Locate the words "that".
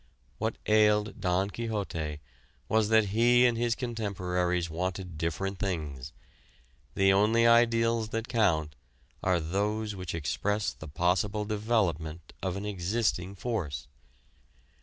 2.89-3.09, 8.09-8.27